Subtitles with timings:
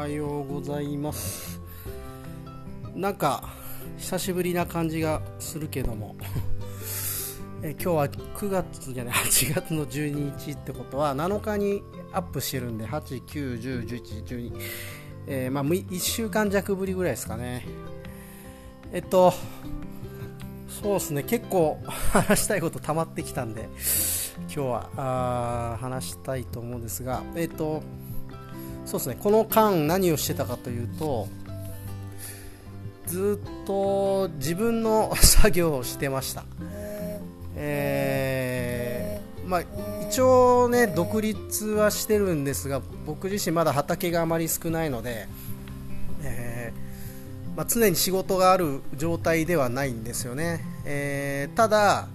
[0.00, 1.60] はようございます。
[2.94, 3.50] なんか
[3.98, 6.16] 久しぶりな感じがするけども。
[7.62, 14.52] え今日は9月じゃない 8月の12日ってことは7日にアップしてるんで8、9、10、11、12、
[15.26, 17.66] えー、まあ、1週間弱ぶりぐらいですかね。
[18.94, 19.34] えっと
[20.82, 21.22] そうですね。
[21.24, 23.68] 結構 話したいこと溜まってきたんで
[24.44, 27.82] 今日はあ話したいと思うんですがえっと
[28.90, 29.16] そうですね。
[29.20, 31.28] この間何をしてたかというと
[33.06, 36.44] ずっと自分の作業をしてました、
[37.54, 39.62] えー、まあ、
[40.08, 45.28] 一応ね独立はしてるんですが僕自身まだ畑があまり少ないので、
[46.22, 52.08] えー、まあ、常に仕事がある状態ではないんですよね、えー、ただ、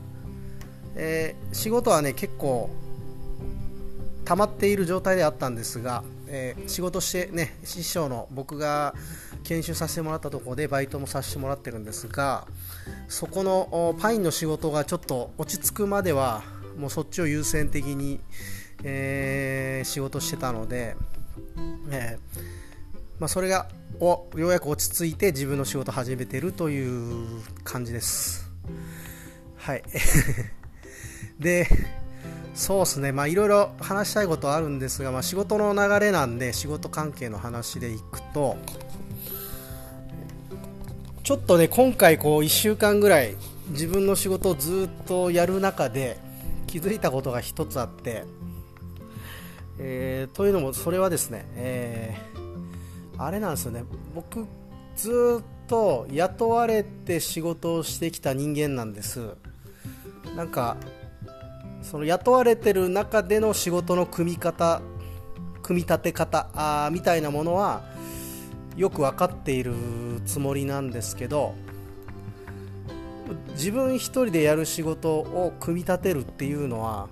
[0.95, 2.70] え仕事はね結構
[4.26, 8.93] 溜まっている状態であったんですがえー、仕事してね師匠の僕が
[9.43, 12.48] 研修させてもらったところでバイトもさせてもらってるんですが
[13.07, 16.43] そこのパインの仕事がちょっと落ち着くまでは
[16.77, 18.20] もうそっちを優先的に、
[18.84, 20.96] えー、仕事してたので、
[21.91, 22.41] えー、
[23.20, 23.68] まあ、それが
[23.99, 28.51] おようやく落ち着いて自分の仕事始めてるという感じです。
[29.55, 29.84] はい。
[31.40, 31.68] で
[32.55, 38.55] そうですね、まあいろいろ話したいことあるんですが、まあ、仕事の流れなんで仕事関係の話でいくと
[41.23, 43.35] ちょっとね今回こう1週間ぐらい
[43.70, 46.17] 自分の仕事をずっとやる中で
[46.67, 48.23] 気づいたことが1つあって、
[49.79, 53.84] えー、というのもそれはですね、えー、あれなんですよね。
[54.13, 54.45] 僕
[54.95, 59.35] ずっと雇われて仕事をしてきた人間なんです。
[60.35, 60.77] なんか
[61.85, 64.81] その雇われてる中での仕事の組み方
[65.61, 67.83] 組み立て方あみたいなものは
[68.75, 69.73] よく分かっている
[70.25, 71.56] つもりなんですけど
[73.51, 77.07] 自分一人でやる仕事を組み立てるっていうのは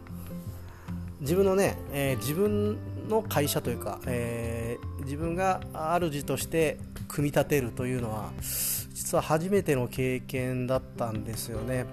[1.21, 11.85] 自分のね、えー、自分の会社というか、えー、自分が主として組み立てるというのは実は初めての経験だったんですよね。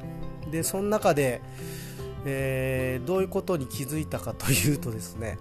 [0.50, 1.40] でその中で
[2.24, 5.38] えー、どういうことに気づいたかというとですね、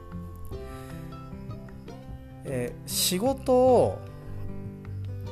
[2.45, 4.00] えー、仕事を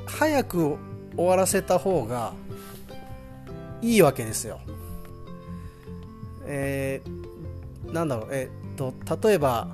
[0.06, 0.78] 早く
[1.16, 2.34] 終わらせた方が
[3.82, 4.60] いいわけですよ。
[6.46, 9.68] えー、なんだろう、え、っと例えば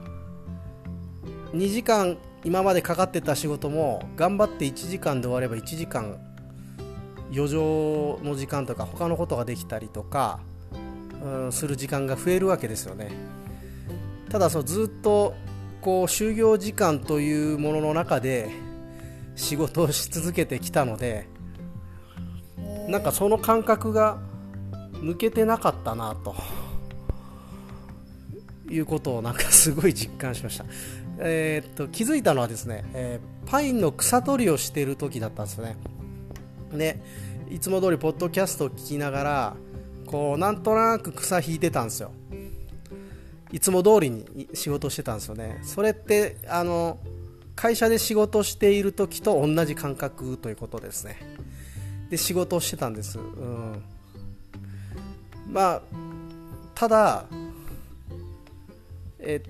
[1.54, 6.18] 2時間今までかかってた仕事も頑張って1時間で終われば1時間
[7.32, 10.40] 余剰の時間とか他のことができたりとか
[11.52, 13.12] する時間が増えるわけですよね。
[14.30, 15.36] ただそのずっと
[15.82, 18.50] こう就業時間というものの中で
[19.36, 21.28] 仕事をし続けてきたので
[22.88, 24.18] なんかその感覚が
[24.94, 26.36] 抜けてなかったなと
[28.70, 30.66] いうことをなんかすごい実感しました、
[31.20, 35.78] えー、っと気づいたのはですね、えー、パインの草取りをしている時だったんですよね。
[36.72, 37.00] で
[37.52, 39.56] いつも通りポッドキャストを聞きながら
[40.06, 42.12] こうなんとなく草引いてたんですよ。
[43.52, 45.60] いつも通りに仕事してたんですよね。
[45.64, 46.98] それってあの
[47.56, 51.18] 会社で仕事している時と同じ感覚ということですね。
[52.10, 53.84] で仕事をしてたんです、うん、
[55.50, 55.82] まあ
[56.76, 57.26] ただ
[59.20, 59.42] え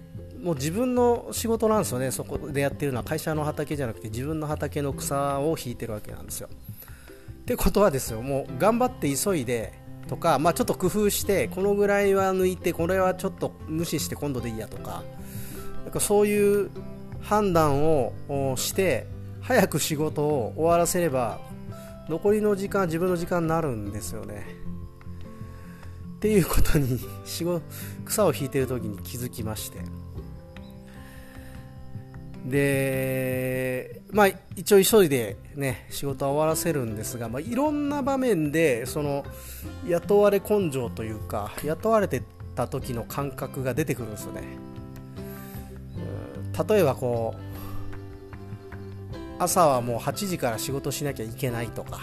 [0.41, 2.11] もう自分の仕事なんですよね。
[2.11, 6.49] そこでやってるのは会社の畑じゃなくて自分の畑の草を引いてるわけなんですよ。
[6.49, 8.21] ってことはですよ。
[8.21, 9.73] もう頑張って急いで
[10.07, 15.03] とか、まあ、ちょっと工夫してこのぐらいは抜いてこれはちょっと無視して今度でいいやとか
[15.83, 16.69] なんかそういう
[17.21, 18.13] 判断を
[18.57, 19.07] して
[19.41, 21.39] 早く仕事を終わらせれば
[22.09, 24.45] 残りの時間自分の時間になるんですよね。
[26.15, 27.61] っていうことに仕事
[28.05, 29.79] 草を引いてる時に気づきまして。
[32.45, 33.42] で
[34.13, 39.25] まあ一応急いでね仕事は終わらせるんですが、まあ、いろんな場面でその
[39.87, 42.21] 雇われ根性というか雇われて
[42.55, 44.43] た時の感覚が出てくるんですよね。
[46.69, 47.43] 例えばこう
[49.39, 51.99] 朝はもう8時から仕事しなきゃいけないとか。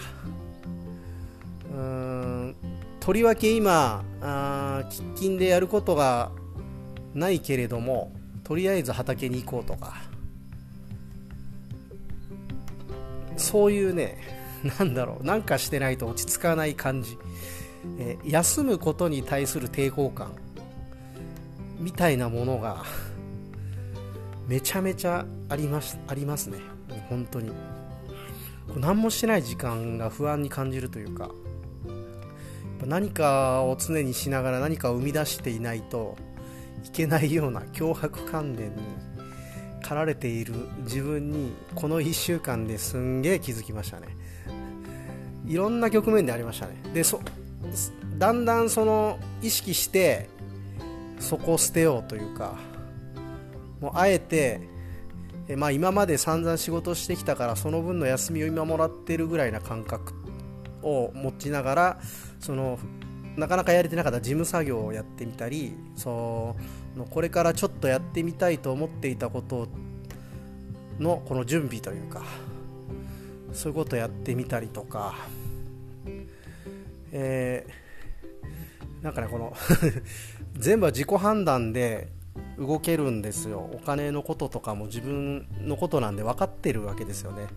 [1.73, 2.55] うん
[2.99, 6.31] とりわけ今あ喫緊でやることが
[7.13, 8.11] ないけれども
[8.43, 10.10] とりあえず畑に行こうとか。
[13.37, 14.17] そういうね、
[14.79, 17.17] なんだろう、なんかしてないと落ち着かない感じ、
[17.99, 20.33] えー、休むことに対する抵抗感。
[21.79, 22.83] みたいなものが、
[24.47, 26.59] めちゃめちゃありますありますね。
[27.09, 27.51] 本当に。
[28.75, 31.29] 何もしてない時間が不安に感じるというか
[32.85, 36.17] 何かを常にしながら何かを生み出していないと
[36.83, 38.81] いけないような脅迫観念に
[39.81, 44.07] 駆られている自分にこの1週間ですんげえ気づきましたね。
[45.45, 46.75] いろんな局面でありましたね。
[46.93, 47.19] でそ
[48.17, 50.29] だんだんその意識して
[51.19, 52.55] そこを捨てようというか
[53.79, 54.69] もうあえて
[55.47, 60.13] えまあ、今まで散々仕事してきたからその分の休みを今もらってるぐらいな感覚
[60.81, 61.99] を持ちながら
[62.39, 62.79] その
[63.37, 66.55] なかなかやれてなかった事務作業をやってみたりそ
[66.97, 69.67] うこれからちょっとやってみたいと思っていたこと
[70.99, 72.23] のこの準備というか
[73.53, 75.15] そういうことをやってみたりとか、
[77.11, 79.53] えー、なんかねこの
[80.55, 82.09] 全部は自己判断で
[82.57, 83.69] 動けるんですよ。
[83.73, 87.47] お金のこととかも自分のことなんで分かってるわけですよね。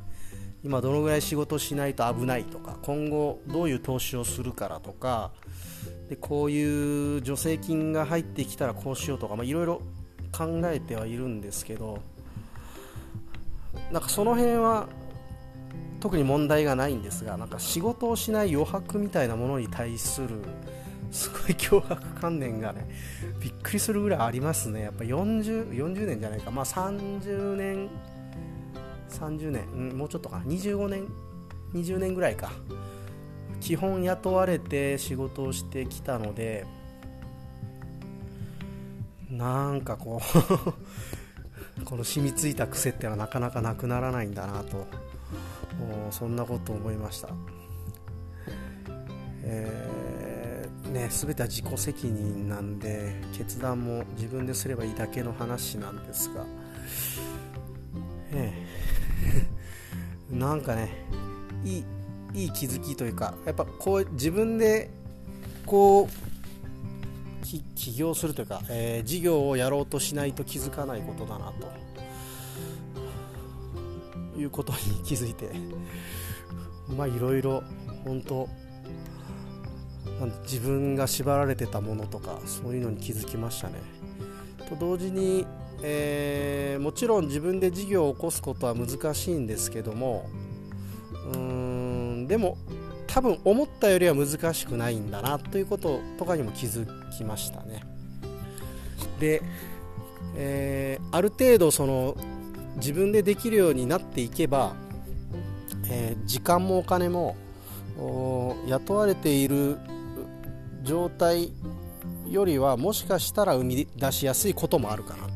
[0.65, 5.31] 今どのぐらい仕事しないと危ないとか今後どういう投資をするからとか
[6.09, 9.83] でこういう助成金が入ってきたらこうしようとかいろいろ
[10.33, 12.01] 考えてはいるんですけど
[13.93, 14.89] なんかその辺は
[16.01, 20.43] 特に問題がないんですがなんか仕事をしない余白みたいなものに対する
[21.11, 22.87] すごい脅迫観念がね
[23.41, 24.83] びっくりするぐらいありますね。
[24.83, 26.51] やっぱ 40, 40年じゃないか。
[26.51, 27.89] まあ30年
[29.11, 31.07] 30年、うん、もうちょっとか25年
[31.73, 32.53] 20年ぐらいか。
[33.65, 36.67] 基本雇われて仕事をしてきたので
[39.31, 40.21] なんかこ
[41.81, 44.87] う この染みついた癖ってのはなかなかなくならないんだなと
[46.11, 47.31] そんなこと思いました、
[49.43, 56.45] えー、ね、全ては自己責任なんで決断も自分ですればいいだけの話なんですが、
[58.31, 58.53] え
[60.31, 60.91] え、 なんかね
[61.65, 61.85] いい
[62.35, 64.91] いい気づきというかやっぱこう自分で
[65.65, 66.25] こう
[67.75, 71.53] 起業するというか、えー、事業をやろうとしないと気づかないことだな
[74.35, 75.51] ということに気づいて
[76.97, 77.63] まあいろいろ
[78.05, 78.49] 本当
[80.45, 83.75] 自分が縛られてたものとかそういうのに気づきましたね。
[84.69, 85.47] と同時に、
[85.83, 90.29] えー、もちろん自分で事業を起こすことは難しいんですけども
[92.35, 92.59] でも
[93.07, 96.85] 多分思ったよりは難しくないんだなということとかにも気づ
[97.17, 97.85] きましたね。
[99.21, 99.41] で、
[100.35, 102.17] えー、ある程度その
[102.75, 104.75] 自分でできるようになっていけば、
[105.89, 107.37] えー、時間もお金も
[108.67, 109.79] 雇われている
[110.83, 111.53] 状態
[112.29, 115.29] よりはもしかしたら生み出しやすいこともあるかな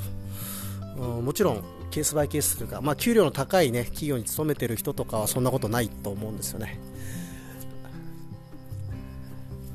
[0.96, 6.78] ともちろんケースバイケースというか、まあ、給料の高い、ね、企業に勤めてる人とかはそんなことないと思うんですよね。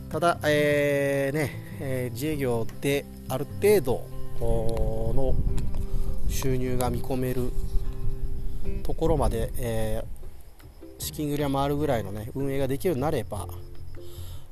[0.10, 1.50] ただ、えーね
[1.80, 4.08] えー、自営業である程度
[4.40, 5.36] の
[6.30, 7.52] 収入が見込める
[8.84, 13.48] ところまで、えー、資金繰りが回るぐらいの、ね、運営ができるようになれば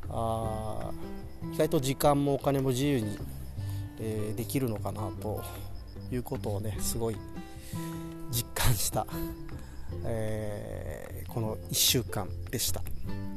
[0.10, 0.92] あ
[1.54, 3.18] 意外と時間もお金も自由に、
[4.00, 5.44] えー、できるのかなと
[6.12, 7.18] いうことをねすごい
[8.32, 9.06] 実感した、
[10.06, 12.82] えー、この1週間でした。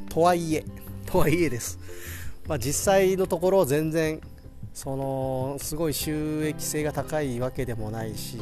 [0.08, 0.64] とはいえ
[1.06, 1.78] とはいえです、
[2.46, 4.20] まあ、実際のところ全然
[4.72, 8.38] そのすごい収益性が高いわけでもないし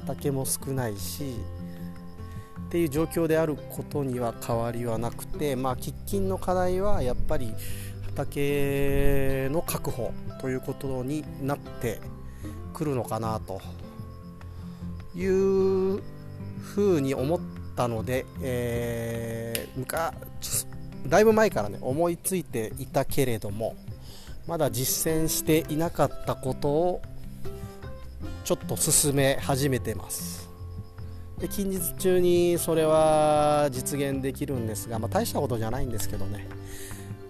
[0.00, 1.34] 畑も少ないし
[2.66, 7.54] っていう状況であることには変わりはなくて、まあ、喫緊の課題はやっぱり
[8.06, 12.00] 畑の確保ということになって
[12.74, 13.60] くるのかなと
[15.18, 16.00] いう
[16.60, 17.40] ふうに思っ
[17.74, 20.12] たので、えー、
[21.08, 23.74] だいぶ前からね思いついていたけれども
[24.46, 27.02] まだ実践していなかったことを
[28.44, 30.48] ちょっと進め始めてます。
[31.38, 36.48] で近日中にそれは実現できるんですが、まあ、大したことじゃないんですけどね。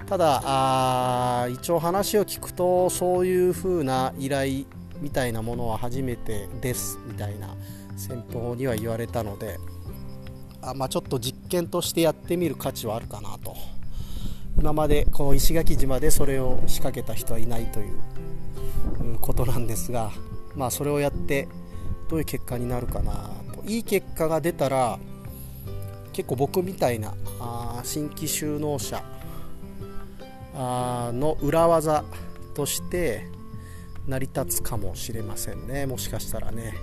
[0.07, 4.65] ただあ一応話を聞くとそういう風な依頼
[5.01, 7.55] みたいなものは初めてですみたいな
[7.99, 9.59] 先方には言われたので
[10.63, 13.57] あ、まあ、ちょっと実験としてやってみる価値はあるかなと。
[14.57, 20.11] 今までこの石垣島でそれを仕掛けた人はいないということなんですが、
[20.57, 21.47] まあ、それをやって
[22.09, 23.63] どういう結果になるかなと。
[23.67, 24.99] いい結果が出たら
[26.13, 29.01] 結構僕みたいなあ新規就農者
[30.57, 32.03] あの裏技
[32.55, 33.29] として
[34.09, 35.87] 成り立つかもしれませんね。
[35.87, 36.75] もしかしたらね。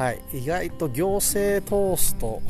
[0.00, 2.40] はい、意外と行政通すと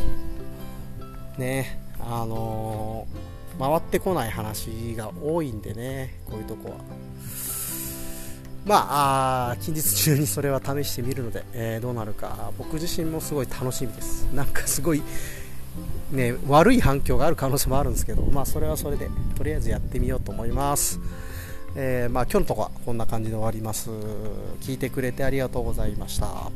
[1.37, 6.76] ねあのー、回ってこない話が多いんでねこういうとこは
[8.64, 15.02] まああ近日中にそれは試してみるので、えー、どうなるか僕自身もすごい楽しみですなんかすごい
[16.12, 21.00] ね、悪い反響がある可能性もあるんですけど、まあ、それはそれでとりあえずやってみようと思います。
[21.76, 23.90] えー、まあ、今日のとこはこんな感じで終わります。
[24.61, 26.50] 聞いてくれてありがとうございました。